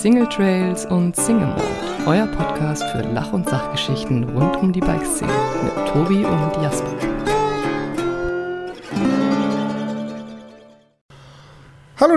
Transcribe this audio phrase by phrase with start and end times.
[0.00, 1.62] Single Trails und Single Mode,
[2.06, 5.30] euer Podcast für Lach- und Sachgeschichten rund um die Bikeszene
[5.62, 7.09] mit Tobi und Jasper.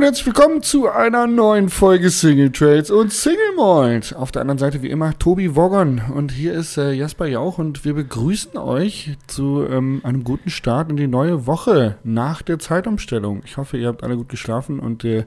[0.04, 4.13] Und herzlich willkommen zu einer neuen Folge Single Trails und Single Mold.
[4.13, 7.86] Auf der anderen Seite wie immer Tobi Woggon und hier ist äh, Jasper Jauch und
[7.86, 13.43] wir begrüßen euch zu ähm, einem guten Start in die neue Woche nach der Zeitumstellung.
[13.45, 15.25] Ich hoffe, ihr habt alle gut geschlafen und der,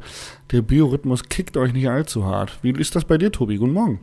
[0.52, 2.58] der Biorhythmus kickt euch nicht allzu hart.
[2.60, 3.56] Wie ist das bei dir, Tobi?
[3.56, 4.00] Guten Morgen.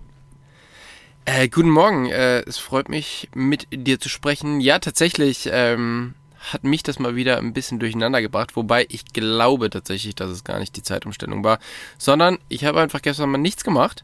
[1.25, 4.59] Äh, guten Morgen, äh, es freut mich, mit dir zu sprechen.
[4.59, 6.15] Ja, tatsächlich, ähm,
[6.51, 10.43] hat mich das mal wieder ein bisschen durcheinander gebracht, wobei ich glaube tatsächlich, dass es
[10.43, 11.59] gar nicht die Zeitumstellung war,
[11.97, 14.03] sondern ich habe einfach gestern mal nichts gemacht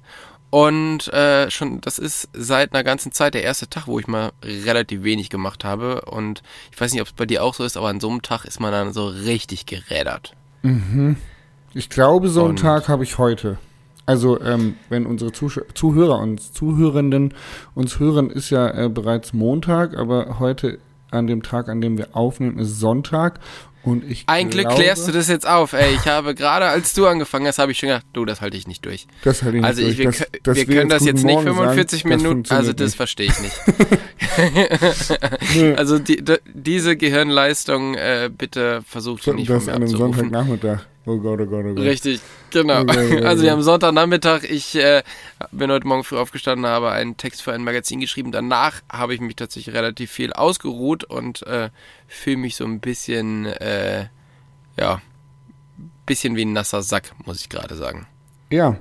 [0.50, 4.32] und äh, schon, das ist seit einer ganzen Zeit der erste Tag, wo ich mal
[4.44, 7.78] relativ wenig gemacht habe und ich weiß nicht, ob es bei dir auch so ist,
[7.78, 10.34] aber an so einem Tag ist man dann so richtig gerädert.
[10.64, 11.18] Mhm.
[11.74, 13.60] Ich glaube, so einen Tag habe ich heute.
[14.08, 17.36] Also, ähm, wenn unsere Zuh Zuhörer und Zuhörenden
[17.76, 20.80] uns hören, ist ja äh, bereits Montag, aber heute
[21.12, 23.40] an dem Tag, an dem wir aufnehmen, ist Sonntag.
[23.82, 25.96] Und ich Ein glaube, Glück klärst du das jetzt auf, ey.
[25.96, 28.68] Ich habe gerade, als du angefangen hast, habe ich schon gedacht, du, das halte ich
[28.68, 29.08] nicht durch.
[29.24, 30.18] Das halte ich nicht also ich, wir, durch.
[30.44, 32.88] das, wir wir können das jetzt nicht Morgen 45 sagen, das Minuten, also funktioniert das
[32.88, 32.98] nicht.
[32.98, 33.56] verstehe ich nicht.
[35.80, 39.86] also die, die, diese Gehirnleistung, äh, bitte versucht So, nicht von das mir an einem
[39.86, 40.14] abzurufen.
[40.16, 40.86] Sonntagnachmittag.
[41.10, 41.84] Oh Gott, oh Gott, oh Gott.
[41.84, 42.22] Richtig,
[42.52, 42.82] genau.
[42.82, 45.02] Okay, okay, Also wir haben Sonntagnachmittag, ich äh,
[45.52, 48.32] bin heute Morgen früh aufgestanden, habe einen Text für ein Magazin geschrieben.
[48.32, 51.72] Danach habe ich mich tatsächlich relativ viel ausgeruht und äh,
[52.08, 54.06] fühle mich so ein bisschen, äh,
[54.78, 55.02] ja,
[56.06, 58.06] bisschen wie ein nasser Sack, muss ich gerade sagen.
[58.52, 58.78] Ja,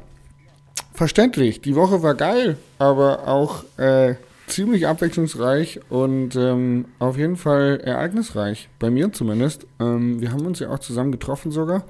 [0.92, 1.62] verständlich.
[1.62, 4.16] Die Woche war geil, aber auch äh,
[4.48, 8.68] ziemlich abwechslungsreich und ähm, auf jeden Fall ereignisreich.
[8.78, 9.66] Bei mir zumindest.
[9.80, 11.84] Ähm, wir haben uns ja auch zusammen getroffen sogar.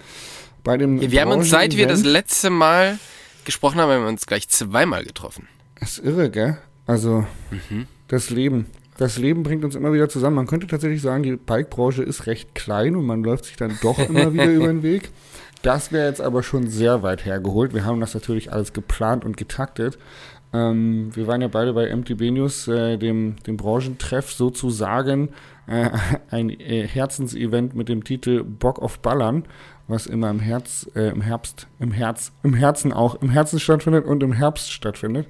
[0.64, 2.98] Bei dem Wir haben uns, seit wir das letzte Mal
[3.44, 5.48] gesprochen haben, haben wir uns gleich zweimal getroffen.
[5.80, 6.58] Das ist irre, gell?
[6.86, 7.86] Also, Mhm.
[8.08, 8.66] das Leben.
[8.98, 10.36] Das Leben bringt uns immer wieder zusammen.
[10.36, 13.98] Man könnte tatsächlich sagen, die Bike-Branche ist recht klein und man läuft sich dann doch
[13.98, 15.10] immer wieder über den Weg.
[15.62, 17.74] Das wäre jetzt aber schon sehr weit hergeholt.
[17.74, 19.98] Wir haben das natürlich alles geplant und getaktet.
[20.52, 25.30] Ähm, wir waren ja beide bei MTB News, äh, dem, dem Branchentreff sozusagen,
[25.66, 25.90] äh,
[26.30, 29.44] ein äh, Herzensevent mit dem Titel Bock auf Ballern,
[29.86, 34.06] was immer im Herz, äh, im Herbst, im Herz, im Herzen auch, im Herzen stattfindet
[34.06, 35.26] und im Herbst stattfindet.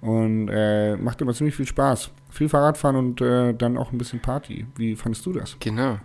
[0.00, 2.10] Und äh, macht immer ziemlich viel Spaß.
[2.28, 4.66] Viel Fahrradfahren und äh, dann auch ein bisschen Party.
[4.74, 5.56] Wie fandest du das?
[5.60, 5.98] Genau.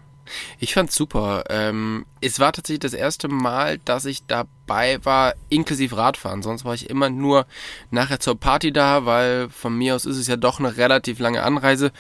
[0.60, 1.44] Ich fand's super.
[1.50, 6.44] Ähm, es war tatsächlich das erste Mal, dass ich dabei war, inklusive Radfahren.
[6.44, 7.46] Sonst war ich immer nur
[7.92, 11.44] nachher zur Party da, weil von mir aus ist es ja doch eine relativ lange
[11.44, 11.92] Anreise.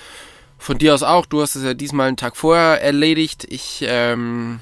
[0.58, 1.26] Von dir aus auch.
[1.26, 3.46] Du hast es ja diesmal einen Tag vorher erledigt.
[3.50, 4.60] Ich ähm,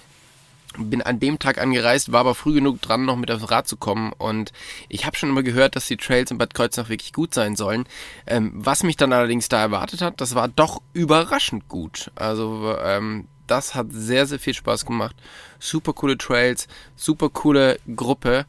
[0.78, 3.78] bin an dem Tag angereist, war aber früh genug dran, noch mit aufs Rad zu
[3.78, 4.12] kommen.
[4.18, 4.52] Und
[4.90, 7.86] ich habe schon immer gehört, dass die Trails in Bad Kreuznach wirklich gut sein sollen.
[8.28, 12.12] Ähm, was mich dann allerdings da erwartet hat, das war doch überraschend gut.
[12.16, 15.16] Also ähm, das hat sehr, sehr viel Spaß gemacht.
[15.59, 18.45] Super coole Trails, super coole Gruppe.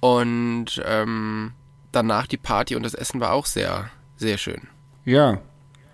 [0.00, 1.52] Und ähm,
[1.92, 4.68] danach die Party und das Essen war auch sehr, sehr schön.
[5.04, 5.40] Ja,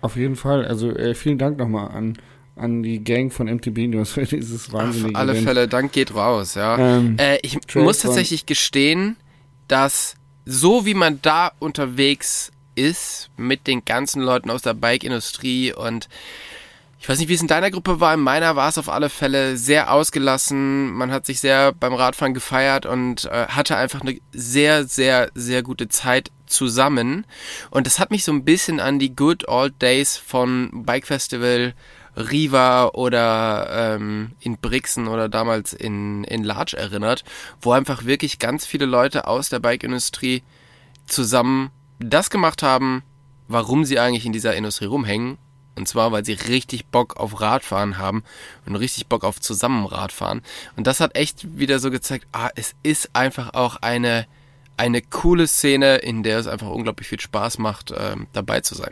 [0.01, 0.65] auf jeden Fall.
[0.65, 2.17] Also äh, vielen Dank nochmal an,
[2.55, 5.45] an die Gang von MTB News für dieses wahnsinnige Auf alle Event.
[5.45, 6.77] Fälle, Dank geht raus, ja.
[6.77, 9.15] Ähm, Äh, ich Trails muss tatsächlich gestehen,
[9.67, 16.09] dass so wie man da unterwegs ist mit den ganzen Leuten aus der Bike-Industrie und
[17.01, 19.09] ich weiß nicht, wie es in deiner Gruppe war, in meiner war es auf alle
[19.09, 20.93] Fälle sehr ausgelassen.
[20.93, 25.63] Man hat sich sehr beim Radfahren gefeiert und äh, hatte einfach eine sehr, sehr, sehr
[25.63, 27.25] gute Zeit zusammen.
[27.71, 31.73] Und das hat mich so ein bisschen an die Good Old Days von Bike Festival
[32.15, 37.23] Riva oder ähm, in Brixen oder damals in, in Larch erinnert,
[37.61, 40.43] wo einfach wirklich ganz viele Leute aus der Bike-Industrie
[41.07, 43.01] zusammen das gemacht haben,
[43.47, 45.39] warum sie eigentlich in dieser Industrie rumhängen.
[45.77, 48.23] Und zwar, weil sie richtig Bock auf Radfahren haben
[48.65, 50.41] und richtig Bock auf Zusammenradfahren.
[50.75, 54.25] Und das hat echt wieder so gezeigt, ah, es ist einfach auch eine,
[54.77, 58.91] eine coole Szene, in der es einfach unglaublich viel Spaß macht, ähm, dabei zu sein.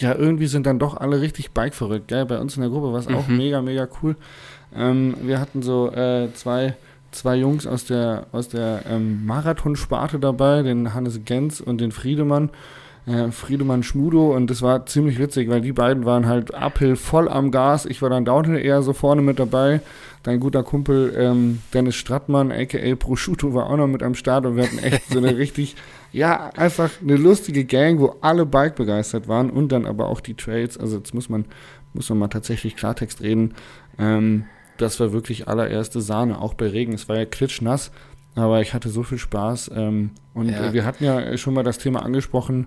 [0.00, 2.24] ja, irgendwie sind dann doch alle richtig Bike verrückt, gell?
[2.24, 3.36] Bei uns in der Gruppe war es auch Mhm.
[3.36, 4.16] mega, mega cool.
[4.74, 6.74] Ähm, wir hatten so äh, zwei,
[7.10, 12.48] zwei Jungs aus der, aus der ähm, Marathonsparte dabei, den Hannes Gens und den Friedemann.
[13.06, 17.28] Äh, Friedemann Schmudo und das war ziemlich witzig, weil die beiden waren halt uphill voll
[17.28, 17.86] am Gas.
[17.86, 19.80] Ich war dann downhill eher so vorne mit dabei.
[20.22, 24.56] Dein guter Kumpel ähm, Dennis Strattmann, aka Prosciutto, war auch noch mit am Start und
[24.56, 25.76] wir hatten echt so eine richtig,
[26.12, 30.34] ja, einfach eine lustige Gang, wo alle Bike begeistert waren und dann aber auch die
[30.34, 30.76] Trails.
[30.76, 31.46] Also jetzt muss man,
[31.94, 33.54] muss man mal tatsächlich Klartext reden.
[33.98, 34.44] Ähm,
[34.76, 36.92] das war wirklich allererste Sahne, auch bei Regen.
[36.92, 37.90] Es war ja klitschnass.
[38.36, 39.70] aber ich hatte so viel Spaß.
[39.74, 40.72] Ähm, und Ja.
[40.74, 42.66] wir hatten ja schon mal das Thema angesprochen,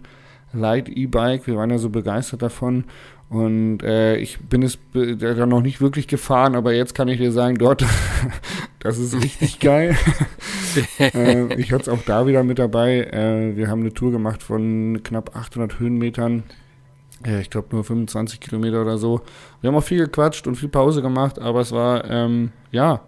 [0.53, 1.47] Light E-Bike.
[1.47, 2.85] Wir waren ja so begeistert davon.
[3.29, 7.17] Und äh, ich bin es be- da noch nicht wirklich gefahren, aber jetzt kann ich
[7.17, 7.83] dir sagen, dort,
[8.79, 9.95] das ist richtig geil.
[10.99, 12.99] äh, ich hatte es auch da wieder mit dabei.
[13.11, 16.43] Äh, wir haben eine Tour gemacht von knapp 800 Höhenmetern.
[17.25, 19.21] Äh, ich glaube nur 25 Kilometer oder so.
[19.61, 23.01] Wir haben auch viel gequatscht und viel Pause gemacht, aber es war, ähm, ja,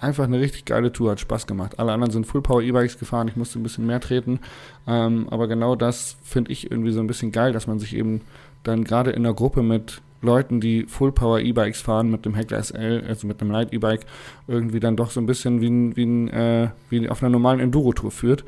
[0.00, 1.78] einfach eine richtig geile Tour, hat Spaß gemacht.
[1.78, 4.40] Alle anderen sind Full Power E-Bikes gefahren, ich musste ein bisschen mehr treten.
[4.86, 8.20] Ähm, aber genau das finde ich irgendwie so ein bisschen geil, dass man sich eben
[8.62, 12.62] dann gerade in der Gruppe mit Leuten, die Full Power E-Bikes fahren, mit dem Heckler
[12.62, 14.06] SL, also mit einem Light E-Bike,
[14.48, 17.60] irgendwie dann doch so ein bisschen wie, ein, wie, ein, äh, wie auf einer normalen
[17.60, 18.44] Enduro-Tour führt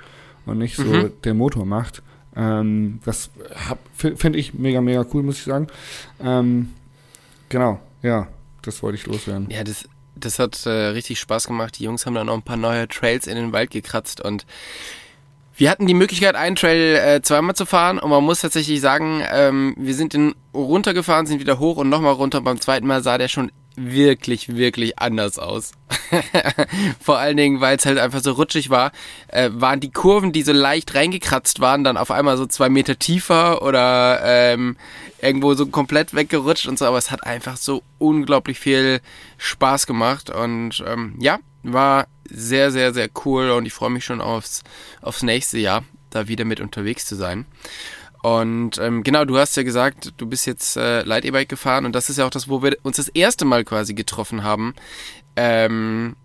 [0.46, 1.12] und nicht so Mhm.
[1.24, 2.02] der Motor macht.
[2.34, 3.30] Ähm, das
[3.94, 5.66] finde ich mega, mega cool, muss ich sagen.
[6.22, 6.70] Ähm,
[7.48, 8.28] genau, ja,
[8.62, 9.48] das wollte ich loswerden.
[9.50, 11.78] Ja, das, das hat äh, richtig Spaß gemacht.
[11.78, 14.46] Die Jungs haben dann auch ein paar neue Trails in den Wald gekratzt und
[15.58, 19.22] wir hatten die Möglichkeit, einen Trail äh, zweimal zu fahren und man muss tatsächlich sagen,
[19.32, 22.42] ähm, wir sind den runtergefahren, sind wieder hoch und nochmal runter.
[22.42, 25.72] Beim zweiten Mal sah der schon wirklich, wirklich anders aus.
[27.00, 28.92] Vor allen Dingen, weil es halt einfach so rutschig war,
[29.28, 32.98] äh, waren die Kurven, die so leicht reingekratzt waren, dann auf einmal so zwei Meter
[32.98, 34.76] tiefer oder ähm,
[35.20, 39.00] irgendwo so komplett weggerutscht und so, aber es hat einfach so unglaublich viel
[39.38, 44.20] Spaß gemacht und ähm, ja, war sehr, sehr, sehr cool und ich freue mich schon
[44.20, 44.62] aufs,
[45.02, 47.46] aufs nächste Jahr, da wieder mit unterwegs zu sein.
[48.26, 51.92] Und ähm, genau, du hast ja gesagt, du bist jetzt äh, Light E-Bike gefahren und
[51.92, 54.74] das ist ja auch das, wo wir uns das erste Mal quasi getroffen haben.
[55.36, 56.16] Ähm,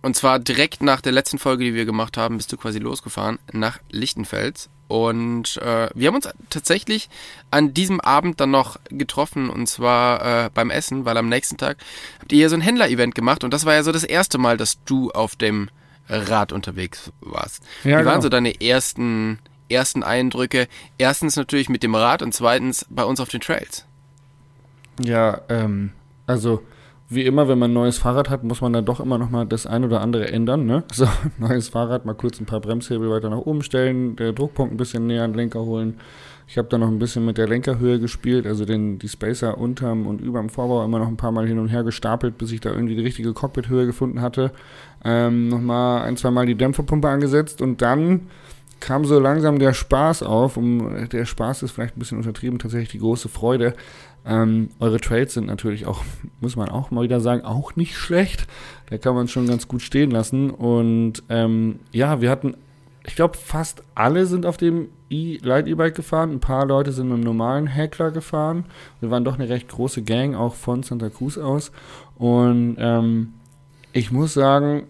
[0.00, 3.40] und zwar direkt nach der letzten Folge, die wir gemacht haben, bist du quasi losgefahren
[3.50, 4.70] nach Lichtenfels.
[4.86, 7.08] Und äh, wir haben uns tatsächlich
[7.50, 11.78] an diesem Abend dann noch getroffen und zwar äh, beim Essen, weil am nächsten Tag
[12.20, 14.58] habt ihr ja so ein Händler-Event gemacht und das war ja so das erste Mal,
[14.58, 15.70] dass du auf dem
[16.08, 17.64] Rad unterwegs warst.
[17.82, 18.20] Ja, Wie waren genau.
[18.20, 19.40] so deine ersten,
[19.70, 20.68] ersten Eindrücke?
[20.98, 23.86] Erstens natürlich mit dem Rad und zweitens bei uns auf den Trails.
[25.02, 25.92] Ja, ähm,
[26.26, 26.62] also
[27.10, 29.46] wie immer, wenn man ein neues Fahrrad hat, muss man dann doch immer noch mal
[29.46, 30.66] das ein oder andere ändern.
[30.66, 30.84] Ne?
[30.92, 34.76] So, neues Fahrrad, mal kurz ein paar Bremshebel weiter nach oben stellen, der Druckpunkt ein
[34.76, 35.98] bisschen näher an den Lenker holen.
[36.46, 40.06] Ich habe da noch ein bisschen mit der Lenkerhöhe gespielt, also den, die Spacer unterm
[40.06, 42.70] und überm Vorbau immer noch ein paar Mal hin und her gestapelt, bis ich da
[42.70, 44.52] irgendwie die richtige Cockpithöhe gefunden hatte.
[45.04, 48.28] Ähm, Nochmal ein, zwei Mal die Dämpferpumpe angesetzt und dann
[48.80, 50.56] kam so langsam der Spaß auf.
[50.56, 53.74] Um, der Spaß ist vielleicht ein bisschen untertrieben, tatsächlich die große Freude.
[54.26, 56.02] Ähm, eure Trades sind natürlich auch,
[56.40, 58.46] muss man auch mal wieder sagen, auch nicht schlecht.
[58.90, 60.50] Da kann man schon ganz gut stehen lassen.
[60.50, 62.54] Und ähm, ja, wir hatten,
[63.06, 66.30] ich glaube, fast alle sind auf dem e Light E-Bike gefahren.
[66.32, 68.66] Ein paar Leute sind mit einem normalen Heckler gefahren.
[69.00, 71.72] Wir waren doch eine recht große Gang, auch von Santa Cruz aus.
[72.16, 73.32] Und ähm,
[73.92, 74.84] ich muss sagen,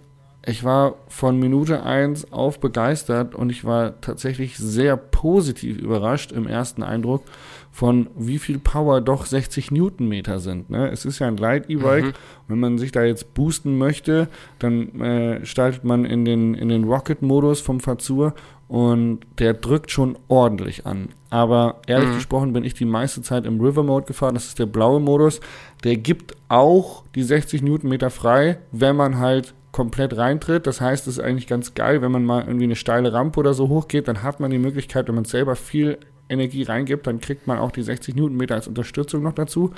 [0.48, 6.46] ich war von Minute 1 auf begeistert und ich war tatsächlich sehr positiv überrascht im
[6.46, 7.22] ersten Eindruck
[7.70, 10.68] von wie viel Power doch 60 Newtonmeter sind.
[10.70, 10.88] Ne?
[10.90, 12.06] Es ist ja ein Light E-Bike.
[12.06, 12.12] Mhm.
[12.48, 14.28] Wenn man sich da jetzt boosten möchte,
[14.58, 18.34] dann äh, startet man in den, in den Rocket-Modus vom Fazur
[18.66, 21.10] und der drückt schon ordentlich an.
[21.30, 22.14] Aber ehrlich Mhm.
[22.14, 24.34] gesprochen bin ich die meiste Zeit im River-Mode gefahren.
[24.34, 25.40] Das ist der blaue Modus.
[25.84, 30.66] Der gibt auch die 60 Newtonmeter frei, wenn man halt komplett reintritt.
[30.66, 33.54] Das heißt, es ist eigentlich ganz geil, wenn man mal irgendwie eine steile Rampe oder
[33.54, 35.98] so hochgeht, dann hat man die Möglichkeit, wenn man selber viel
[36.28, 39.72] Energie reingibt, dann kriegt man auch die 60 Newtonmeter als Unterstützung noch dazu.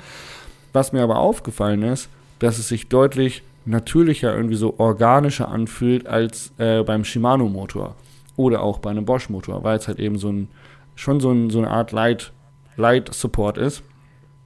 [0.73, 2.09] Was mir aber aufgefallen ist,
[2.39, 7.95] dass es sich deutlich natürlicher, irgendwie so organischer anfühlt als äh, beim Shimano-Motor
[8.37, 10.47] oder auch bei einem Bosch-Motor, weil es halt eben so ein,
[10.95, 12.31] schon so, ein, so eine Art Light,
[12.75, 13.83] Light Support ist.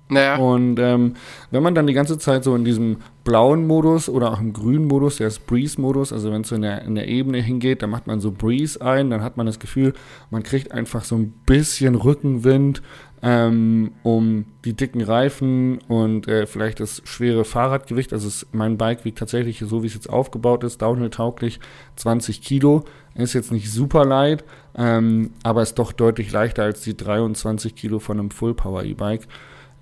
[0.07, 1.15] Naja, Und ähm,
[1.49, 4.85] wenn man dann die ganze Zeit so in diesem blauen Modus oder auch im grünen
[4.85, 7.89] Modus, der ist Breeze-Modus, also wenn es so in der, in der Ebene hingeht, dann
[7.89, 9.93] macht man so Breeze ein, dann hat man das Gefühl,
[10.29, 12.83] man kriegt einfach so ein bisschen Rückenwind,
[13.23, 18.13] ähm, um die dicken Reifen und äh, vielleicht das schwere Fahrradgewicht.
[18.13, 21.59] Also es, mein Bike wiegt tatsächlich, so wie es jetzt aufgebaut ist, downhill-tauglich
[21.95, 22.83] 20 Kilo.
[23.15, 24.43] Ist jetzt nicht super leicht,
[24.77, 29.27] ähm, aber ist doch deutlich leichter als die 23 Kilo von einem Full-Power-E-Bike.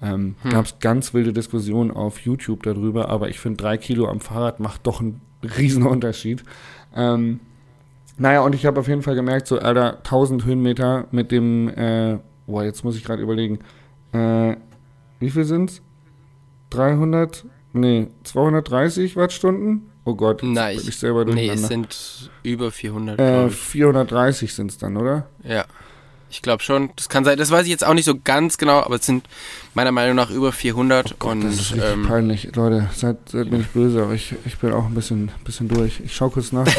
[0.03, 0.51] Ähm, Hm.
[0.51, 4.60] Gab es ganz wilde Diskussionen auf YouTube darüber, aber ich finde, drei Kilo am Fahrrad
[4.60, 5.22] macht doch einen
[5.57, 6.43] riesen Unterschied.
[6.95, 7.39] Ähm,
[8.17, 12.19] naja, und ich habe auf jeden Fall gemerkt, so, Alter, 1000 Höhenmeter mit dem, äh,
[12.45, 13.60] boah, jetzt muss ich gerade überlegen,
[14.12, 14.55] äh,
[15.19, 15.81] wie viel sind's?
[16.69, 19.89] 300, nee, 230 Wattstunden?
[20.05, 21.62] Oh Gott, Nein, bin ich- ich selber nee, durcheinander.
[21.62, 23.55] es sind über 400, äh, glaube ich.
[23.55, 25.27] 430 sind's dann, oder?
[25.43, 25.65] Ja.
[26.33, 26.89] Ich glaube schon.
[26.95, 27.37] Das kann sein.
[27.37, 29.23] Das weiß ich jetzt auch nicht so ganz genau, aber es sind
[29.75, 31.11] meiner Meinung nach über 400.
[31.11, 32.55] Oh Gott, und das ist richtig ähm, peinlich.
[32.55, 36.01] Leute, seid, seid mir nicht böse, aber ich, ich bin auch ein bisschen, bisschen durch.
[36.03, 36.65] Ich schau kurz nach.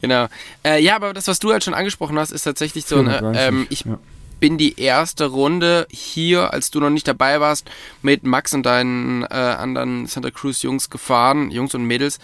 [0.00, 0.28] genau.
[0.64, 3.02] Äh, ja, aber das, was du halt schon angesprochen hast, ist tatsächlich so.
[3.02, 3.98] Ne, 430, ähm, ich ja.
[4.38, 7.68] bin die erste Runde hier, als du noch nicht dabei warst,
[8.02, 12.20] mit Max und deinen äh, anderen Santa Cruz Jungs gefahren, Jungs und Mädels.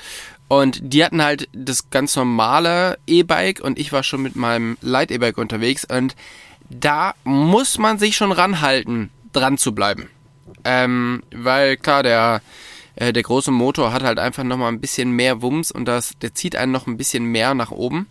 [0.48, 5.10] Und die hatten halt das ganz normale E-Bike und ich war schon mit meinem Light
[5.10, 6.14] E-Bike unterwegs und
[6.70, 10.08] da muss man sich schon ranhalten, dran zu bleiben.
[10.64, 12.42] Ähm, weil klar, der,
[12.94, 16.34] äh, der große Motor hat halt einfach nochmal ein bisschen mehr Wumms und das, der
[16.34, 18.06] zieht einen noch ein bisschen mehr nach oben.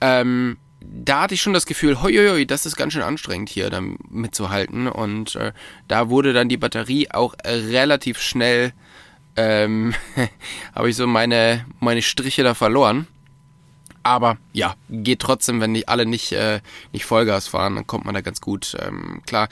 [0.00, 3.68] Ähm, da hatte ich schon das Gefühl, hoi, hoi, das ist ganz schön anstrengend hier
[3.70, 4.86] da mitzuhalten.
[4.86, 5.52] Und äh,
[5.86, 8.72] da wurde dann die Batterie auch relativ schnell,
[9.38, 9.94] ähm,
[10.74, 13.06] habe ich so meine, meine Striche da verloren.
[14.02, 16.60] Aber ja, geht trotzdem, wenn die alle nicht, äh,
[16.92, 19.48] nicht Vollgas fahren, dann kommt man da ganz gut ähm, klar.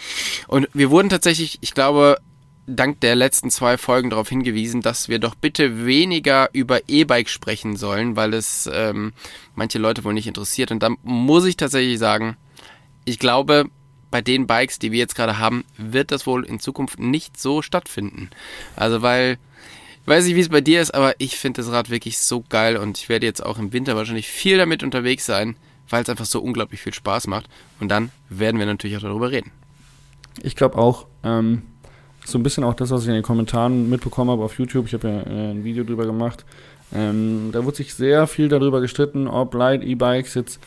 [0.49, 2.19] Und wir wurden tatsächlich, ich glaube,
[2.67, 7.77] dank der letzten zwei Folgen darauf hingewiesen, dass wir doch bitte weniger über E-Bike sprechen
[7.77, 9.13] sollen, weil es ähm,
[9.55, 10.71] manche Leute wohl nicht interessiert.
[10.71, 12.37] Und da muss ich tatsächlich sagen,
[13.05, 13.67] ich glaube,
[14.11, 17.63] bei den Bikes, die wir jetzt gerade haben, wird das wohl in Zukunft nicht so
[17.63, 18.31] stattfinden.
[18.77, 19.39] Also weil,
[20.03, 22.45] ich weiß nicht, wie es bei dir ist, aber ich finde das Rad wirklich so
[22.49, 25.57] geil und ich werde jetzt auch im Winter wahrscheinlich viel damit unterwegs sein,
[25.89, 27.49] weil es einfach so unglaublich viel Spaß macht.
[27.81, 29.51] Und dann werden wir natürlich auch darüber reden.
[30.43, 31.63] Ich glaube auch, ähm,
[32.25, 34.87] so ein bisschen auch das, was ich in den Kommentaren mitbekommen habe auf YouTube.
[34.87, 36.45] Ich habe ja äh, ein Video drüber gemacht.
[36.93, 40.61] Ähm, da wurde sich sehr viel darüber gestritten, ob Light E-Bikes jetzt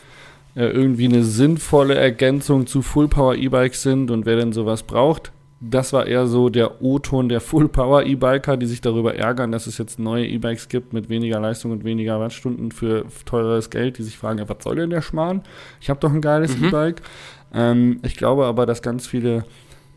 [0.54, 5.32] irgendwie eine sinnvolle Ergänzung zu Full Power E-Bikes sind und wer denn sowas braucht.
[5.62, 9.66] Das war eher so der O-Ton der Full Power E-Biker, die sich darüber ärgern, dass
[9.66, 14.02] es jetzt neue E-Bikes gibt mit weniger Leistung und weniger Wattstunden für teureres Geld, die
[14.02, 15.42] sich fragen, ja, was soll denn der Schmarrn?
[15.80, 16.68] Ich habe doch ein geiles Mhm.
[16.68, 17.02] E-Bike.
[17.52, 19.44] Ähm, ich glaube aber, dass ganz viele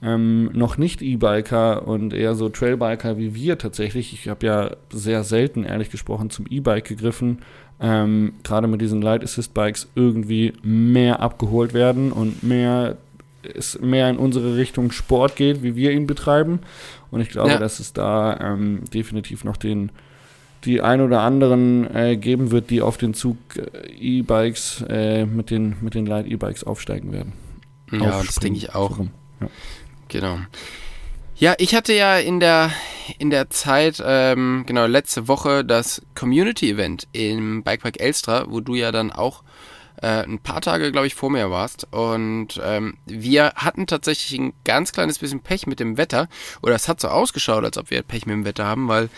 [0.02, 4.12] ähm, noch nicht E-Biker und eher so Trailbiker wie wir tatsächlich.
[4.12, 7.38] Ich habe ja sehr selten, ehrlich gesprochen, zum E-Bike gegriffen.
[7.80, 12.98] Ähm, Gerade mit diesen Light Assist Bikes irgendwie mehr abgeholt werden und mehr
[13.56, 16.60] es mehr in unsere Richtung Sport geht, wie wir ihn betreiben.
[17.12, 17.58] Und ich glaube, Ja.
[17.60, 19.92] dass es da ähm, definitiv noch den
[20.64, 25.50] die ein oder anderen äh, geben wird, die auf den Zug äh, E-Bikes äh, mit
[25.50, 27.34] den mit den Light E-Bikes aufsteigen werden.
[27.92, 28.92] Ja, das denke ich auch.
[28.92, 29.10] so rum.
[30.08, 30.38] Genau.
[31.36, 32.72] Ja, ich hatte ja in der
[33.18, 38.92] in der Zeit, ähm, genau, letzte Woche das Community-Event im Bikepark Elstra, wo du ja
[38.92, 39.44] dann auch
[40.02, 41.88] äh, ein paar Tage, glaube ich, vor mir warst.
[41.92, 46.30] Und ähm, wir hatten tatsächlich ein ganz kleines bisschen Pech mit dem Wetter.
[46.62, 49.10] Oder es hat so ausgeschaut, als ob wir Pech mit dem Wetter haben, weil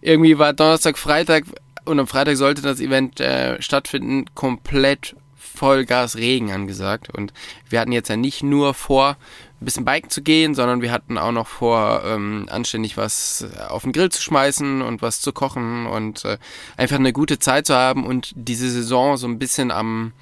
[0.00, 1.44] irgendwie war Donnerstag, Freitag
[1.84, 7.10] und am Freitag sollte das Event äh, stattfinden, komplett Vollgas Regen angesagt.
[7.10, 7.32] Und
[7.68, 9.16] wir hatten jetzt ja nicht nur vor,
[9.64, 13.82] ein bisschen biken zu gehen, sondern wir hatten auch noch vor, ähm, anständig was auf
[13.82, 16.38] den Grill zu schmeißen und was zu kochen und äh,
[16.76, 20.12] einfach eine gute Zeit zu haben und diese Saison so ein bisschen am,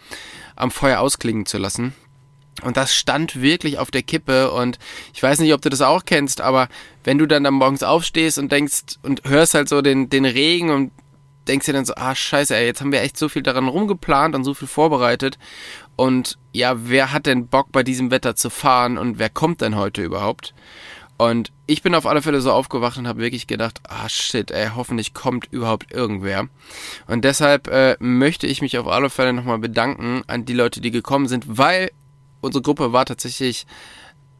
[0.54, 1.92] am Feuer ausklingen zu lassen.
[2.62, 4.78] Und das stand wirklich auf der Kippe und
[5.12, 6.68] ich weiß nicht, ob du das auch kennst, aber
[7.02, 10.70] wenn du dann, dann morgens aufstehst und denkst und hörst halt so den, den Regen
[10.70, 10.92] und
[11.48, 14.34] denkst dir dann so, ah scheiße, ey, jetzt haben wir echt so viel daran rumgeplant
[14.34, 15.38] und so viel vorbereitet
[15.96, 19.76] und ja, wer hat denn Bock bei diesem Wetter zu fahren und wer kommt denn
[19.76, 20.54] heute überhaupt?
[21.18, 24.70] Und ich bin auf alle Fälle so aufgewacht und habe wirklich gedacht, ah shit, ey,
[24.74, 26.48] hoffentlich kommt überhaupt irgendwer.
[27.06, 30.90] Und deshalb äh, möchte ich mich auf alle Fälle nochmal bedanken an die Leute, die
[30.90, 31.92] gekommen sind, weil
[32.40, 33.66] unsere Gruppe war tatsächlich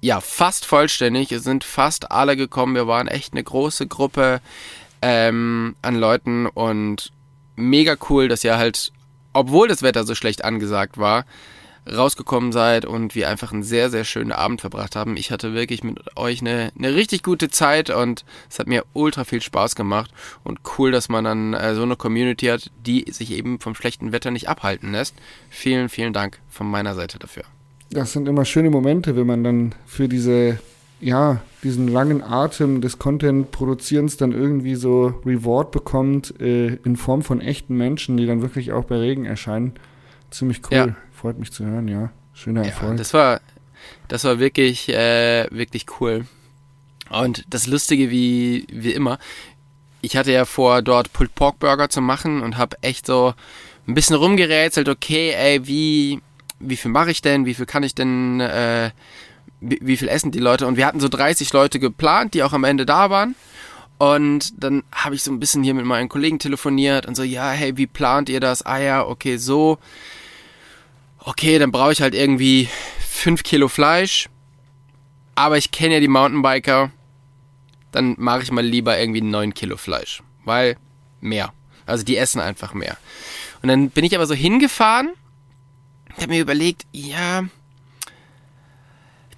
[0.01, 1.31] ja fast vollständig.
[1.31, 2.75] Es sind fast alle gekommen.
[2.75, 4.41] Wir waren echt eine große Gruppe
[5.01, 7.13] ähm, an Leuten und
[7.55, 8.93] mega cool, dass ihr halt,
[9.33, 11.25] obwohl das Wetter so schlecht angesagt war,
[11.91, 15.17] rausgekommen seid und wir einfach einen sehr, sehr schönen Abend verbracht haben.
[15.17, 19.25] Ich hatte wirklich mit euch eine, eine richtig gute Zeit und es hat mir ultra
[19.25, 20.13] viel Spaß gemacht
[20.45, 24.13] und cool, dass man dann äh, so eine Community hat, die sich eben vom schlechten
[24.13, 25.15] Wetter nicht abhalten lässt.
[25.51, 27.45] Vielen, vielen Dank von meiner Seite dafür.
[27.91, 30.59] Das sind immer schöne Momente, wenn man dann für diese,
[31.03, 37.41] ja, diesen langen Atem des Content-Produzierens dann irgendwie so Reward bekommt äh, in Form von
[37.41, 39.75] echten Menschen, die dann wirklich auch bei Regen erscheinen.
[40.31, 40.77] Ziemlich cool.
[40.77, 40.97] Ja.
[41.13, 42.11] Freut mich zu hören, ja.
[42.33, 42.97] Schöner Ja, Erfolg.
[42.97, 43.41] das war,
[44.09, 46.25] das war wirklich, äh, wirklich cool.
[47.11, 49.19] Und das Lustige wie, wie immer,
[50.01, 53.35] ich hatte ja vor, dort Pulled Pork Burger zu machen und habe echt so
[53.89, 56.21] ein bisschen rumgerätselt, okay, ey, wie,
[56.61, 58.91] wie viel mache ich denn, wie viel kann ich denn, äh,
[59.63, 60.67] wie, wie viel essen die Leute?
[60.67, 63.35] Und wir hatten so 30 Leute geplant, die auch am Ende da waren.
[63.99, 67.51] Und dann habe ich so ein bisschen hier mit meinen Kollegen telefoniert und so, ja,
[67.51, 68.63] hey, wie plant ihr das?
[68.63, 69.79] Ah ja, okay, so.
[71.25, 72.69] okay, dann brauche ich halt irgendwie
[73.09, 74.29] 5 Kilo Fleisch,
[75.35, 76.91] aber ich kenne ja die Mountainbiker,
[77.91, 80.77] dann mache ich mal lieber irgendwie 9 Kilo Fleisch, weil
[81.21, 81.53] mehr.
[81.87, 82.97] Also die essen einfach mehr.
[83.63, 85.11] Und dann bin ich aber so hingefahren,
[86.17, 87.45] habe mir überlegt, ja,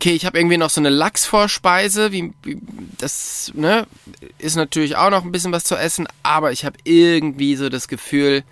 [0.05, 2.59] okay, ich habe irgendwie noch so eine Lachsvorspeise, wie, wie,
[2.99, 3.87] das ne,
[4.37, 7.89] ist natürlich auch noch ein bisschen was zu essen, aber ich habe irgendwie so das
[7.89, 8.45] Gefühl,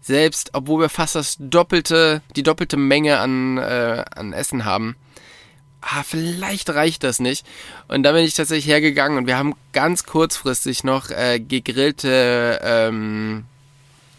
[0.00, 4.94] selbst obwohl wir fast das doppelte, die doppelte Menge an, äh, an Essen haben,
[5.80, 7.44] ah, vielleicht reicht das nicht.
[7.88, 13.46] Und da bin ich tatsächlich hergegangen und wir haben ganz kurzfristig noch äh, gegrillte, ähm,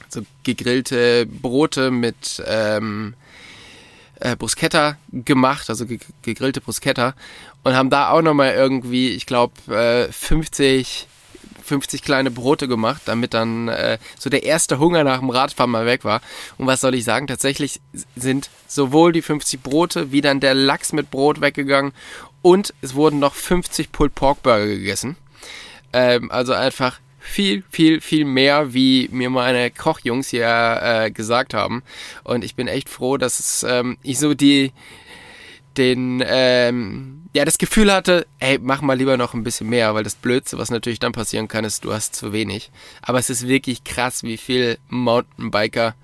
[0.10, 3.14] so gegrillte Brote mit ähm,
[4.22, 5.86] äh, Bruschetta gemacht, also
[6.22, 7.14] gegrillte Bruschetta
[7.64, 11.08] und haben da auch nochmal irgendwie, ich glaube, äh, 50
[11.64, 15.86] 50 kleine Brote gemacht, damit dann äh, so der erste Hunger nach dem Radfahren mal
[15.86, 16.22] weg war.
[16.58, 17.28] Und was soll ich sagen?
[17.28, 17.80] Tatsächlich
[18.16, 21.94] sind sowohl die 50 Brote wie dann der Lachs mit Brot weggegangen
[22.42, 25.16] und es wurden noch 50 Pulled Pork Burger gegessen.
[25.94, 31.84] Ähm, also einfach viel, viel, viel mehr, wie mir meine Kochjungs hier äh, gesagt haben.
[32.24, 34.74] Und ich bin echt froh, dass ähm, ich so die,
[35.78, 40.04] den, ähm, ja, das Gefühl hatte, ey, mach mal lieber noch ein bisschen mehr, weil
[40.04, 42.72] das Blödste, was natürlich dann passieren kann, ist, du hast zu wenig.
[43.02, 45.96] Aber es ist wirklich krass, wie viel Mountainbiker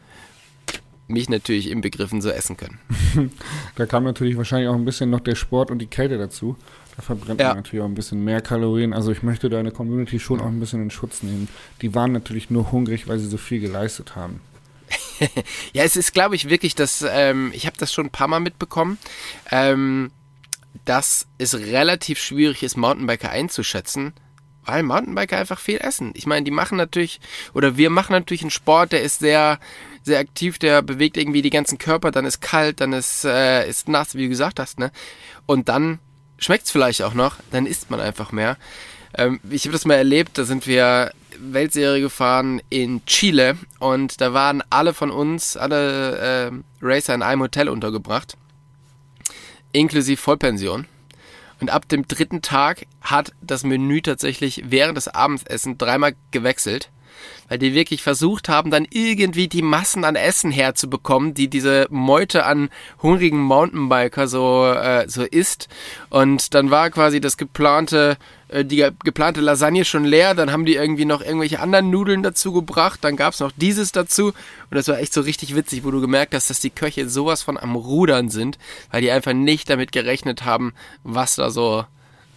[1.07, 2.79] mich natürlich im Begriffen so essen können.
[3.75, 6.57] da kam natürlich wahrscheinlich auch ein bisschen noch der Sport und die Kälte dazu.
[6.97, 7.49] Da verbrennt ja.
[7.49, 8.91] man natürlich auch ein bisschen mehr Kalorien.
[8.91, 11.47] Also ich möchte deine Community schon auch ein bisschen in Schutz nehmen.
[11.81, 14.41] Die waren natürlich nur hungrig, weil sie so viel geleistet haben.
[15.73, 18.39] ja, es ist, glaube ich, wirklich, dass ähm, ich habe das schon ein paar Mal
[18.39, 18.97] mitbekommen,
[19.51, 20.11] ähm,
[20.85, 24.13] dass es relativ schwierig ist, Mountainbiker einzuschätzen,
[24.65, 26.13] weil Mountainbiker einfach viel essen.
[26.15, 27.19] Ich meine, die machen natürlich,
[27.53, 29.59] oder wir machen natürlich einen Sport, der ist sehr,
[30.01, 33.87] sehr aktiv, der bewegt irgendwie die ganzen Körper, dann ist kalt, dann ist, äh, ist
[33.87, 34.91] nass, wie du gesagt hast, ne?
[35.45, 35.99] Und dann
[36.37, 38.57] schmeckt es vielleicht auch noch, dann isst man einfach mehr.
[39.15, 44.33] Ähm, ich habe das mal erlebt, da sind wir Weltserie gefahren in Chile und da
[44.33, 48.37] waren alle von uns, alle äh, Racer in einem Hotel untergebracht,
[49.71, 50.87] inklusive Vollpension.
[51.59, 56.91] Und ab dem dritten Tag hat das Menü tatsächlich während des Abendessens dreimal gewechselt
[57.49, 62.45] weil die wirklich versucht haben, dann irgendwie die Massen an Essen herzubekommen, die diese Meute
[62.45, 62.69] an
[63.01, 65.67] hungrigen Mountainbiker so, äh, so isst.
[66.09, 68.17] Und dann war quasi das geplante,
[68.49, 72.51] äh, die geplante Lasagne schon leer, dann haben die irgendwie noch irgendwelche anderen Nudeln dazu
[72.53, 74.27] gebracht, dann gab's noch dieses dazu.
[74.27, 74.35] Und
[74.71, 77.57] das war echt so richtig witzig, wo du gemerkt hast, dass die Köche sowas von
[77.57, 78.57] am Rudern sind,
[78.91, 81.85] weil die einfach nicht damit gerechnet haben, was da so,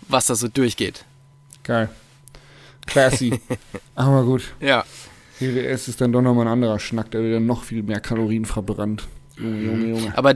[0.08, 1.04] was da so durchgeht.
[1.62, 1.90] Geil.
[2.90, 3.40] Classy.
[3.94, 4.52] Aber gut.
[4.60, 4.84] Ja.
[5.38, 9.08] GWS ist dann doch nochmal ein anderer Schnack, der wieder noch viel mehr Kalorien verbrannt.
[9.38, 10.18] Junge, Junge, Junge.
[10.18, 10.34] Aber,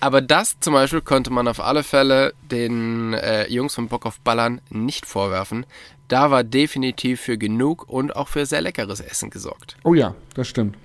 [0.00, 4.18] aber das zum Beispiel konnte man auf alle Fälle den äh, Jungs von Bock auf
[4.20, 5.66] Ballern nicht vorwerfen.
[6.08, 9.76] Da war definitiv für genug und auch für sehr leckeres Essen gesorgt.
[9.84, 10.76] Oh ja, das stimmt.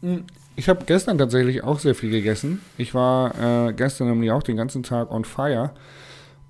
[0.00, 0.24] Hm,
[0.56, 2.60] ich habe gestern tatsächlich auch sehr viel gegessen.
[2.78, 5.70] Ich war äh, gestern nämlich auch den ganzen Tag on fire.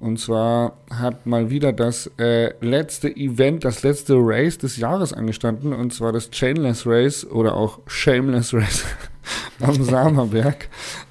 [0.01, 5.75] Und zwar hat mal wieder das äh, letzte Event, das letzte Race des Jahres angestanden.
[5.75, 8.87] Und zwar das Chainless Race oder auch Shameless Race
[9.61, 10.69] am Samerberg.